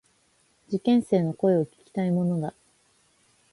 [0.67, 2.55] 受験生の声を聞きたいものだ。